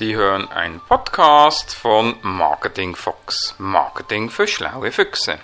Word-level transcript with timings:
Sie 0.00 0.16
hören 0.16 0.50
einen 0.50 0.80
Podcast 0.80 1.74
von 1.74 2.16
Marketing 2.22 2.96
Fox. 2.96 3.54
Marketing 3.58 4.30
für 4.30 4.46
schlaue 4.46 4.92
Füchse. 4.92 5.38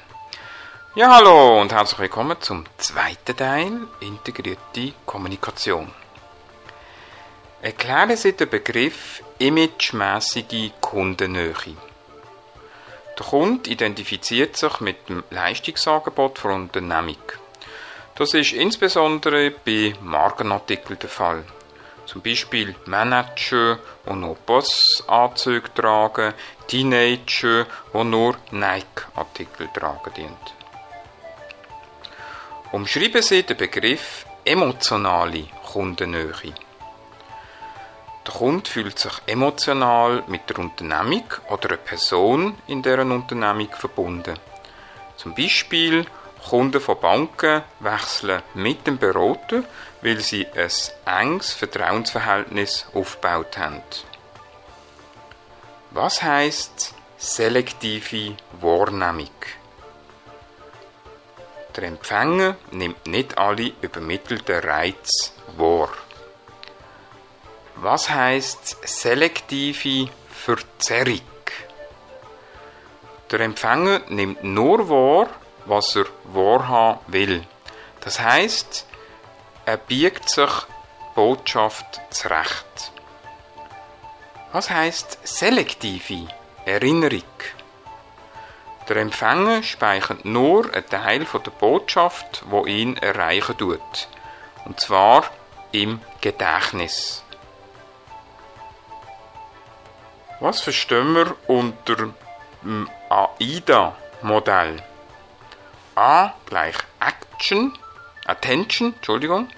Ja, 0.95 1.15
hallo 1.15 1.61
und 1.61 1.75
herzlich 1.75 1.99
willkommen 1.99 2.41
zum 2.41 2.65
zweiten 2.79 3.37
Teil 3.37 3.87
Integrierte 4.01 4.95
Kommunikation. 5.05 5.93
Erklären 7.61 8.17
Sie 8.17 8.33
den 8.33 8.49
Begriff 8.49 9.23
imagemäßige 9.39 10.71
Kundennähe. 10.81 11.53
Der 13.19 13.27
Kunde 13.27 13.69
identifiziert 13.69 14.57
sich 14.57 14.81
mit 14.81 15.11
dem 15.11 15.23
Leistungsangebot 15.29 16.39
von 16.39 16.63
Unternehmung. 16.63 17.21
Das 18.15 18.33
ist 18.33 18.55
insbesondere 18.55 19.51
bei 19.51 19.93
Markenartikeln 20.01 20.99
der 20.99 21.11
Fall. 21.11 21.45
Zum 22.07 22.23
Beispiel 22.23 22.75
Manager, 22.87 23.79
die 24.09 24.13
nur 24.13 24.37
Boss-Anzüge 24.37 25.75
tragen, 25.75 26.35
Teenager, 26.69 27.67
die 27.93 28.05
nur 28.05 28.37
Nike-Artikel 28.53 29.69
tragen 29.75 30.15
dient. 30.17 30.55
Umschreiben 32.73 33.23
Sie 33.23 33.43
den 33.43 33.57
Begriff 33.57 34.25
emotionale 34.45 35.49
Kundennähe. 35.73 36.55
Der 38.27 38.35
Kunde 38.35 38.69
fühlt 38.69 38.99
sich 38.99 39.13
emotional 39.27 40.23
mit 40.27 40.49
der 40.49 40.59
Unternehmung 40.59 41.25
oder 41.49 41.71
einer 41.71 41.77
Person 41.79 42.57
in 42.67 42.83
deren 42.83 43.13
Unternehmung 43.13 43.71
verbunden. 43.71 44.39
Zum 45.17 45.35
Beispiel 45.35 46.07
Kunden 46.49 46.81
von 46.81 47.01
Banken 47.01 47.63
wechseln 47.81 48.43
mit 48.55 48.87
dem 48.87 48.99
Berater, 48.99 49.65
weil 50.03 50.21
sie 50.21 50.47
ein 50.47 50.71
enges 51.05 51.53
Vertrauensverhältnis 51.53 52.87
aufgebaut 52.95 53.59
haben. 53.59 53.83
Was 55.91 56.23
heißt 56.23 56.95
selektive 57.19 58.37
Wahrnehmung? 58.61 59.31
Der 61.75 61.85
Empfänger 61.85 62.57
nimmt 62.71 63.07
nicht 63.07 63.37
alle 63.37 63.73
übermittelten 63.81 64.61
Reize 64.61 65.33
wahr. 65.57 65.91
Was 67.75 68.09
heißt 68.09 68.87
selektive 68.87 70.11
Verzerrung? 70.31 71.21
Der 73.31 73.41
Empfänger 73.41 74.03
nimmt 74.09 74.45
nur 74.45 74.89
wahr, 74.89 75.29
was 75.67 75.97
er 75.97 76.07
wahrhaben 76.25 77.01
will. 77.07 77.47
Das 78.01 78.21
heißt, 78.21 78.87
er 79.65 79.77
biegt 79.77 80.29
sich 80.29 80.51
Botschaft 81.15 82.01
zurecht. 82.11 82.93
Was 84.53 84.71
heißt 84.71 85.19
selektive 85.27 86.29
Erinnerung? 86.65 87.23
Der 88.89 88.97
Empfänger 88.99 89.63
speichert 89.65 90.25
nur 90.25 90.73
einen 90.73 90.89
Teil 90.89 91.25
der 91.25 91.51
Botschaft, 91.51 92.45
wo 92.49 92.65
ihn 92.67 92.97
erreichen 92.99 93.59
tut, 93.59 94.09
und 94.65 94.79
zwar 94.79 95.25
im 95.73 96.01
Gedächtnis. 96.21 97.25
Was 100.39 100.61
verstehen 100.61 101.15
wir 101.15 101.35
unter 101.49 102.13
dem 102.63 102.89
AIDA-Modell? 103.09 104.83
A 105.97 106.35
gleich 106.45 106.77
Action, 107.01 107.73
Attention, 108.27 108.95
Entschuldigung, 108.95 109.49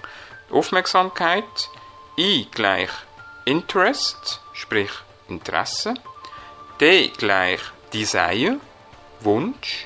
Aufmerksamkeit. 0.49 1.43
I 2.17 2.47
gleich 2.49 2.89
Interest, 3.43 4.39
sprich 4.53 4.89
Interesse. 5.27 5.95
D 6.79 7.09
gleich 7.09 7.59
Desire, 7.91 8.57
Wunsch. 9.19 9.85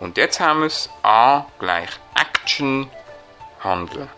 Und 0.00 0.16
jetzt 0.16 0.40
haben 0.40 0.60
wir 0.60 0.66
es 0.68 0.88
A 1.02 1.44
gleich 1.58 1.90
Action, 2.14 2.90
Handeln. 3.62 4.08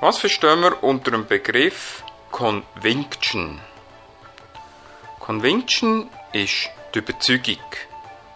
Was 0.00 0.18
verstehen 0.18 0.60
wir 0.60 0.82
unter 0.82 1.12
dem 1.12 1.26
Begriff 1.26 2.04
Conviction? 2.30 3.58
Conviction 5.18 6.10
ist 6.34 6.68
die 6.94 6.98
Überzeugung. 6.98 7.56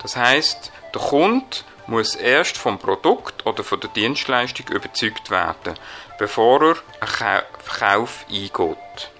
Das 0.00 0.16
heißt, 0.16 0.72
der 0.94 1.02
Kunde 1.02 1.56
muss 1.86 2.14
erst 2.14 2.58
vom 2.58 2.78
Produkt 2.78 3.46
oder 3.46 3.64
von 3.64 3.80
der 3.80 3.90
Dienstleistung 3.90 4.68
überzeugt 4.68 5.30
werden, 5.30 5.74
bevor 6.18 6.62
er 6.62 6.76
einen 7.00 7.42
Verkauf 7.58 8.26
eingeht. 8.30 9.10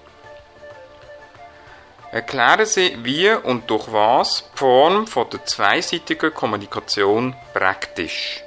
Erklären 2.11 2.65
Sie, 2.65 2.97
wie 3.03 3.29
und 3.29 3.69
durch 3.69 3.91
was 3.91 4.49
die 4.53 4.57
Form 4.57 5.05
von 5.05 5.29
der 5.29 5.45
zweiseitigen 5.45 6.33
Kommunikation 6.33 7.35
praktisch. 7.53 8.41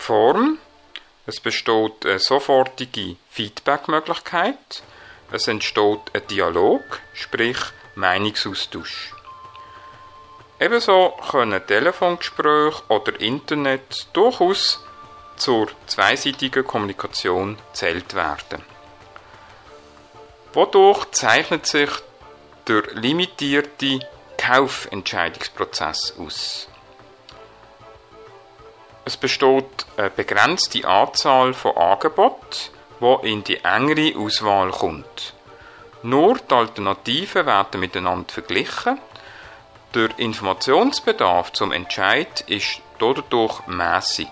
Die 0.00 0.04
Form, 0.04 0.58
es 1.26 1.38
besteht 1.38 2.04
eine 2.04 2.18
sofortige 2.18 3.16
Feedbackmöglichkeit, 3.30 4.82
es 5.30 5.46
entsteht 5.46 6.00
ein 6.14 6.26
Dialog, 6.28 6.82
sprich 7.14 7.58
Meinungsaustausch. 7.94 9.14
Ebenso 10.62 11.14
können 11.28 11.66
Telefongespräche 11.66 12.82
oder 12.86 13.20
Internet 13.20 14.06
durchaus 14.12 14.78
zur 15.34 15.66
zweiseitigen 15.88 16.64
Kommunikation 16.64 17.58
zählt 17.72 18.14
werden. 18.14 18.62
Wodurch 20.52 21.10
zeichnet 21.10 21.66
sich 21.66 21.90
der 22.68 22.82
limitierte 22.92 23.98
Kaufentscheidungsprozess 24.38 26.14
aus. 26.20 26.68
Es 29.04 29.16
besteht 29.16 29.86
eine 29.96 30.10
begrenzte 30.10 30.86
Anzahl 30.86 31.54
von 31.54 31.76
Angeboten, 31.76 32.70
die 33.00 33.32
in 33.32 33.42
die 33.42 33.64
engere 33.64 34.16
Auswahl 34.16 34.70
kommt. 34.70 35.34
Nur 36.04 36.38
die 36.38 36.54
Alternativen 36.54 37.46
werden 37.46 37.80
miteinander 37.80 38.32
verglichen 38.32 39.00
der 39.94 40.18
Informationsbedarf 40.18 41.52
zum 41.52 41.72
Entscheid 41.72 42.42
ist 42.48 42.80
dadurch 42.98 43.66
mäßig. 43.66 44.28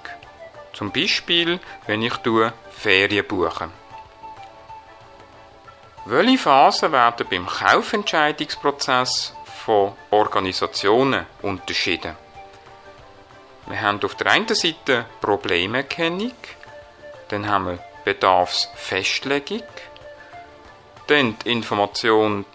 Zum 0.72 0.92
Beispiel, 0.92 1.60
wenn 1.86 2.02
ich 2.02 2.14
Ferien 2.70 3.26
buche. 3.26 3.68
Welche 6.06 6.38
Phasen 6.38 6.92
werden 6.92 7.26
beim 7.28 7.46
Kaufentscheidungsprozess 7.46 9.34
von 9.64 9.92
Organisationen 10.10 11.26
unterschieden? 11.42 12.16
Wir 13.66 13.80
haben 13.82 14.02
auf 14.02 14.14
der 14.14 14.32
einen 14.32 14.48
Seite 14.48 15.06
Problemerkennung, 15.20 16.32
dann 17.28 17.46
haben 17.46 17.66
wir 17.66 17.78
Bedarfsfestlegung, 18.04 19.62
dann 21.06 21.36
die 21.44 21.50
Informations- 21.54 22.46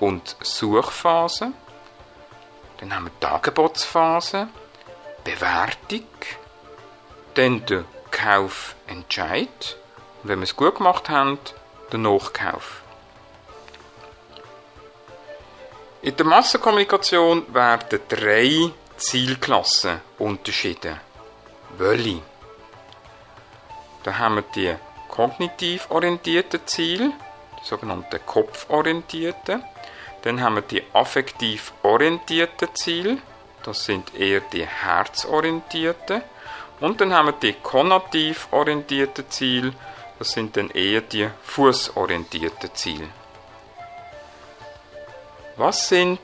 und 0.00 0.36
Suchphase, 0.40 1.52
dann 2.78 2.94
haben 2.94 3.04
wir 3.04 3.12
die 3.20 3.26
Angebotsphase, 3.26 4.48
Bewertung, 5.24 6.06
dann 7.34 7.64
der 7.66 7.84
Kaufentscheid 8.10 9.76
und 10.22 10.28
wenn 10.28 10.38
wir 10.40 10.44
es 10.44 10.56
gut 10.56 10.76
gemacht 10.76 11.08
haben, 11.08 11.38
der 11.92 11.98
Nachkauf. 11.98 12.82
In 16.02 16.16
der 16.16 16.26
Massenkommunikation 16.26 17.52
werden 17.52 18.00
drei 18.08 18.70
Zielklassen 18.96 20.00
unterschieden. 20.18 21.00
Welche? 21.76 22.22
Da 24.04 24.16
haben 24.16 24.36
wir 24.36 24.44
die 24.54 24.74
kognitiv 25.08 25.90
orientierten 25.90 26.66
Ziele, 26.66 27.12
die 27.60 27.66
sogenannten 27.66 28.20
kopforientierten. 28.24 29.64
Dann 30.22 30.40
haben 30.42 30.56
wir 30.56 30.62
die 30.62 30.82
affektiv 30.92 31.72
orientierten 31.82 32.74
Ziele, 32.74 33.18
das 33.62 33.84
sind 33.84 34.14
eher 34.14 34.40
die 34.40 34.66
herzorientierten. 34.66 36.22
Und 36.80 37.00
dann 37.00 37.12
haben 37.12 37.26
wir 37.26 37.32
die 37.32 37.54
konnativ 37.54 38.48
orientierten 38.50 39.28
Ziele, 39.30 39.72
das 40.18 40.32
sind 40.32 40.56
dann 40.56 40.70
eher 40.70 41.00
die 41.00 41.28
fußorientierten 41.42 42.74
Ziele. 42.74 43.08
Was 45.56 45.88
sind 45.88 46.20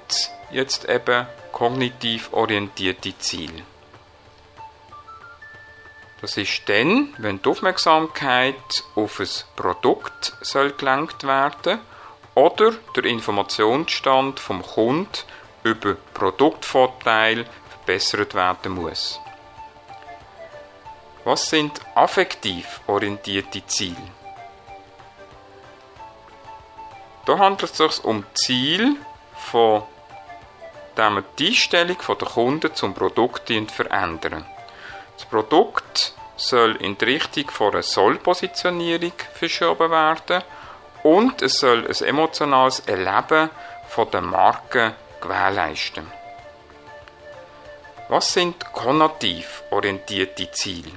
jetzt 0.50 0.88
eben 0.88 1.26
kognitiv 1.50 2.32
orientierte 2.32 3.18
Ziele? 3.18 3.62
Das 6.20 6.36
ist 6.36 6.62
dann, 6.68 7.14
wenn 7.18 7.42
die 7.42 7.48
Aufmerksamkeit 7.48 8.84
auf 8.94 9.20
ein 9.20 9.28
Produkt 9.56 10.34
soll 10.40 10.72
gelenkt 10.72 11.24
werden 11.24 11.80
oder 12.34 12.72
der 12.96 13.04
Informationsstand 13.04 14.40
vom 14.40 14.62
Kunden 14.62 15.08
über 15.62 15.96
Produktvorteile 16.12 17.46
verbessert 17.70 18.34
werden 18.34 18.72
muss. 18.72 19.20
Was 21.24 21.48
sind 21.48 21.80
affektiv 21.94 22.80
orientierte 22.86 23.64
Ziele? 23.66 23.96
Da 27.24 27.38
handelt 27.38 27.70
es 27.70 27.78
sich 27.78 28.04
um 28.04 28.24
Ziel 28.34 28.96
von 29.36 29.84
dem 30.98 31.24
die 31.38 31.48
Einstellung 31.48 31.96
der 32.06 32.28
Kunden 32.28 32.74
zum 32.74 32.92
Produkt 32.92 33.50
verändern. 33.70 34.44
Das 35.16 35.24
Produkt 35.24 36.14
soll 36.36 36.76
in 36.76 36.98
die 36.98 37.04
Richtung 37.04 37.50
von 37.50 37.72
einer 37.72 37.82
Soll-Positionierung 37.82 39.12
verschoben 39.32 39.90
werden 39.90 40.42
und 41.04 41.42
es 41.42 41.58
soll 41.58 41.86
ein 41.86 42.08
emotionales 42.08 42.80
Erleben 42.80 43.50
von 43.88 44.10
der 44.10 44.22
Marke 44.22 44.94
gewährleisten. 45.20 46.10
Was 48.08 48.32
sind 48.32 48.72
konnotativ 48.72 49.62
orientierte 49.70 50.50
Ziele? 50.50 50.90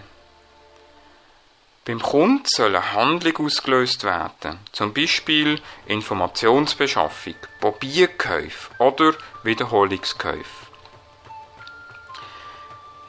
Beim 1.86 2.02
Kunden 2.02 2.44
soll 2.46 2.76
eine 2.76 2.94
Handlung 2.94 3.46
ausgelöst 3.46 4.04
werden, 4.04 4.60
zum 4.72 4.94
Beispiel 4.94 5.62
Informationsbeschaffung, 5.86 7.36
Probierkäufe 7.62 8.72
oder 8.80 9.14
Wiederholungskäufe. 9.44 10.68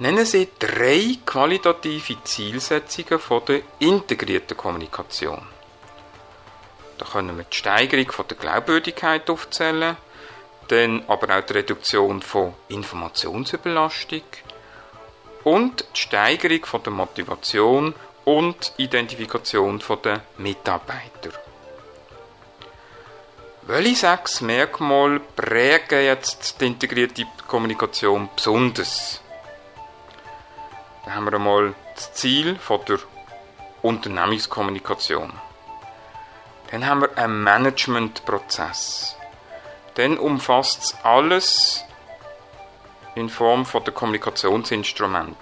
Nennen 0.01 0.25
Sie 0.25 0.49
drei 0.61 1.19
qualitative 1.27 2.23
Zielsetzungen 2.23 3.19
von 3.19 3.45
der 3.47 3.63
integrierten 3.81 4.57
Kommunikation. 4.57 5.58
Da 6.99 7.05
können 7.05 7.37
wir 7.37 7.45
die 7.45 7.57
Steigerung 7.57 8.11
von 8.11 8.27
der 8.29 8.37
Glaubwürdigkeit 8.37 9.31
aufzählen, 9.31 9.97
dann 10.69 11.05
aber 11.09 11.39
auch 11.39 11.45
die 11.45 11.55
Reduktion 11.55 12.21
von 12.21 12.55
Informationsüberlastung 12.69 14.23
und 15.45 15.85
die 15.95 16.01
Steigerung 16.01 16.67
von 16.67 16.83
der 16.83 16.93
Motivation 16.93 17.95
und 18.25 18.73
Identifikation 18.77 19.83
der 20.05 20.21
Mitarbeiter. 20.37 21.31
Welche 23.63 23.97
sechs 23.97 24.41
Merkmale 24.41 25.21
prägen 25.21 26.05
jetzt 26.05 26.61
die 26.61 26.67
integrierte 26.67 27.27
Kommunikation 27.47 28.29
besonders? 28.35 29.21
Da 31.05 31.15
haben 31.15 31.27
wir 31.27 31.35
einmal 31.35 31.75
das 31.95 32.13
Ziel 32.15 32.57
von 32.57 32.81
der 32.87 32.99
Unternehmenskommunikation. 33.83 35.33
Dann 36.71 36.87
haben 36.87 37.03
wir 37.03 37.17
einen 37.17 37.43
Managementprozess. 37.43 39.17
Dann 39.95 40.19
umfasst 40.19 40.83
es 40.83 40.97
alles 41.03 41.85
in 43.15 43.29
Form 43.29 43.67
von 43.67 43.85
der 43.85 43.95
Kommunikationsinstrument. 43.95 45.37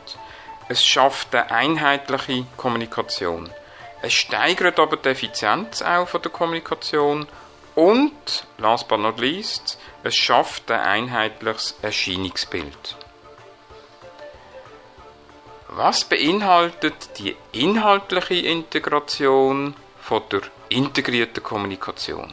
Es 0.68 0.84
schafft 0.84 1.34
eine 1.34 1.50
einheitliche 1.50 2.46
Kommunikation. 2.56 3.50
Es 4.02 4.12
steigert 4.12 4.78
aber 4.78 4.96
die 4.96 5.08
Effizienz 5.08 5.82
auch 5.82 6.08
von 6.08 6.22
der 6.22 6.30
Kommunikation 6.30 7.26
und, 7.74 8.46
last 8.58 8.88
but 8.88 9.00
not 9.00 9.18
least, 9.20 9.78
es 10.02 10.16
schafft 10.16 10.70
ein 10.70 10.80
einheitliches 10.80 11.76
Erscheinungsbild. 11.82 12.96
Was 15.68 16.04
beinhaltet 16.04 17.18
die 17.18 17.36
inhaltliche 17.52 18.46
Integration 18.46 19.74
von 20.00 20.22
der 20.30 20.42
integrierten 20.68 21.42
Kommunikation? 21.42 22.32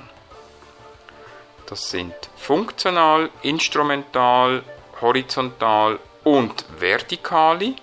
Das 1.67 1.89
sind 1.89 2.13
funktional, 2.35 3.29
instrumental, 3.41 4.63
horizontal 5.01 5.99
und 6.23 6.65
vertikale 6.79 7.75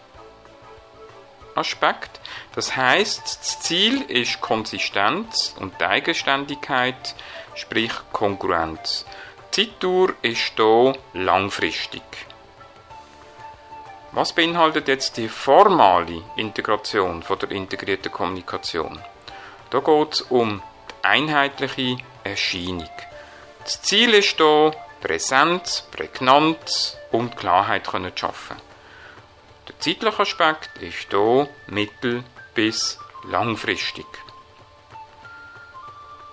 Aspekt. 1.54 2.20
Das 2.54 2.76
heißt, 2.76 3.22
das 3.40 3.60
Ziel 3.60 4.02
ist 4.02 4.40
Konsistenz 4.40 5.54
und 5.58 5.82
Eigenständigkeit, 5.82 7.14
sprich 7.54 7.92
Konkurrenz. 8.12 9.04
Die 9.54 9.66
Zeitdauer 9.66 10.14
ist 10.22 10.52
hier 10.56 10.94
langfristig. 11.12 12.02
Was 14.12 14.32
beinhaltet 14.32 14.88
jetzt 14.88 15.16
die 15.16 15.28
formale 15.28 16.22
Integration 16.36 17.22
von 17.22 17.38
der 17.38 17.50
integrierten 17.52 18.10
Kommunikation? 18.10 19.00
Da 19.70 19.80
geht 19.80 20.14
es 20.14 20.22
um 20.22 20.62
die 20.88 21.04
einheitliche 21.04 21.98
Erscheinung. 22.24 22.90
Das 23.62 23.80
Ziel 23.82 24.14
ist 24.14 24.36
hier, 24.36 24.72
Präsenz, 25.00 25.84
Prägnanz 25.90 26.96
und 27.12 27.36
Klarheit 27.36 27.86
zu 27.86 28.10
schaffen. 28.14 28.56
Der 29.68 29.78
zeitliche 29.78 30.20
Aspekt 30.20 30.78
ist 30.78 31.10
hier 31.10 31.48
mittel- 31.68 32.24
bis 32.54 32.98
langfristig. 33.28 34.06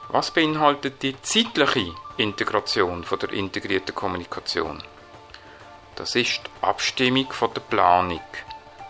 Was 0.10 0.32
beinhaltet 0.32 1.04
die 1.04 1.22
zeitliche 1.22 1.94
Integration 2.18 3.04
von 3.04 3.20
der 3.20 3.34
integrierten 3.34 3.94
Kommunikation? 3.94 4.82
Das 5.96 6.16
ist 6.16 6.42
die 6.44 6.66
Abstimmung 6.66 7.32
von 7.32 7.54
der 7.54 7.62
Planung. 7.62 8.22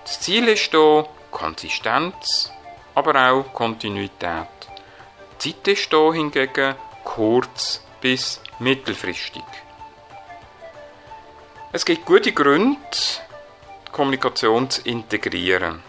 Das 0.04 0.22
Ziel 0.22 0.48
ist 0.48 0.72
hier 0.72 1.10
Konsistenz, 1.32 2.52
aber 2.98 3.30
auch 3.30 3.54
Kontinuität. 3.54 4.48
Die 5.44 5.54
Zeit 5.54 5.68
ist 5.68 5.90
hier 5.92 6.14
hingegen 6.14 6.74
kurz 7.04 7.84
bis 8.02 8.42
mittelfristig. 8.58 9.44
Es 11.72 11.86
gibt 11.86 12.06
gute 12.06 12.32
Gründe, 12.32 12.80
die 13.86 13.92
Kommunikation 13.92 14.68
zu 14.68 14.82
integrieren. 14.82 15.84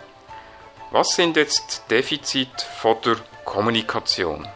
Was 0.91 1.15
sind 1.15 1.39
jetzt 1.39 1.85
die 1.89 1.95
Defizite 1.95 2.67
der 3.03 3.17
Kommunikation? 3.43 4.47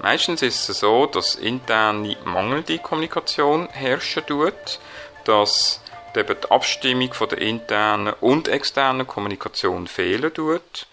Meistens 0.00 0.42
ist 0.42 0.68
es 0.68 0.80
so, 0.80 1.06
dass 1.06 1.36
interne 1.36 2.18
mangelnde 2.26 2.78
Kommunikation 2.80 3.66
herrschen 3.70 4.26
tut, 4.26 4.78
dass 5.24 5.80
eben 6.18 6.36
die 6.40 6.50
Abstimmung 6.50 7.12
von 7.14 7.28
der 7.28 7.38
internen 7.38 8.14
und 8.20 8.48
externen 8.48 9.06
Kommunikation 9.06 9.86
fehlen 9.86 10.32
tut, 10.32 10.86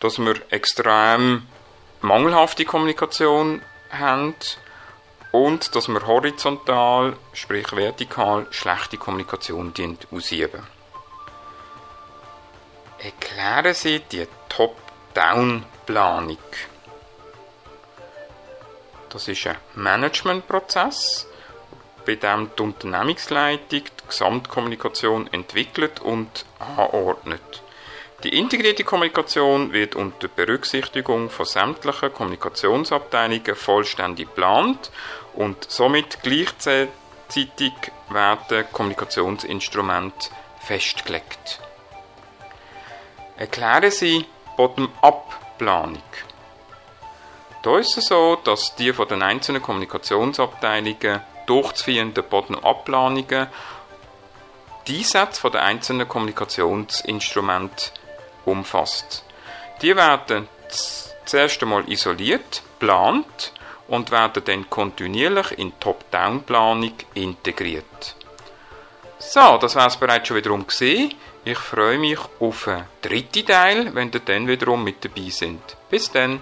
dass 0.00 0.18
wir 0.18 0.34
extrem 0.50 1.46
mangelhafte 2.00 2.64
Kommunikation 2.64 3.62
haben 3.90 4.34
und 5.32 5.74
dass 5.74 5.88
wir 5.88 6.06
horizontal, 6.06 7.16
sprich 7.32 7.70
vertikal, 7.72 8.46
schlechte 8.50 8.96
Kommunikation 8.96 9.72
ausüben. 10.10 10.66
Erklären 12.98 13.74
Sie 13.74 14.00
die 14.00 14.26
Top-Down-Planung. 14.48 16.36
Das 19.08 19.26
ist 19.26 19.46
ein 19.46 19.56
Managementprozess, 19.74 21.26
bei 22.04 22.16
dem 22.16 22.50
die 22.56 22.62
Unternehmensleitung 22.62 23.66
die 23.70 23.84
Gesamtkommunikation 24.08 25.32
entwickelt 25.32 26.00
und 26.00 26.44
anordnet. 26.58 27.62
Die 28.22 28.36
integrierte 28.36 28.84
Kommunikation 28.84 29.72
wird 29.72 29.96
unter 29.96 30.28
Berücksichtigung 30.28 31.30
von 31.30 31.46
sämtlichen 31.46 32.12
Kommunikationsabteilungen 32.12 33.54
vollständig 33.54 34.28
geplant 34.28 34.90
und 35.32 35.70
somit 35.70 36.18
gleichzeitig 36.22 36.90
werden 38.10 38.64
Kommunikationsinstrumente 38.72 40.28
festgelegt. 40.60 41.60
Erklären 43.38 43.90
Sie 43.90 44.26
Bottom-up-Planung. 44.58 46.02
Da 47.62 47.78
ist 47.78 47.96
es 47.96 48.06
so, 48.06 48.36
dass 48.44 48.74
die 48.76 48.92
von 48.92 49.08
den 49.08 49.22
einzelnen 49.22 49.62
Kommunikationsabteilungen 49.62 51.22
durchzuführenden 51.46 52.24
Bottom-up-Planungen 52.28 53.48
die 54.86 54.98
Einsätze 54.98 55.50
den 55.50 55.60
einzelnen 55.60 56.08
Kommunikationsinstrumenten 56.08 57.92
umfasst. 58.44 59.24
Die 59.82 59.94
werden 59.94 60.48
zuerst 61.24 61.62
einmal 61.62 61.88
isoliert, 61.88 62.62
plant 62.78 63.52
und 63.88 64.10
werden 64.10 64.42
dann 64.44 64.70
kontinuierlich 64.70 65.58
in 65.58 65.78
Top-Down-Planung 65.78 66.92
integriert. 67.14 68.16
So, 69.18 69.58
das 69.58 69.76
war 69.76 69.86
es 69.86 69.96
bereits 69.96 70.28
schon 70.28 70.38
wiederum 70.38 70.66
gesehen. 70.66 71.14
Ich 71.44 71.58
freue 71.58 71.98
mich 71.98 72.18
auf 72.38 72.64
den 72.64 72.84
dritten 73.02 73.46
Teil, 73.46 73.94
wenn 73.94 74.10
ihr 74.12 74.20
dann 74.20 74.46
wiederum 74.46 74.82
mit 74.82 75.04
dabei 75.04 75.28
sind. 75.30 75.60
Bis 75.90 76.10
dann! 76.10 76.40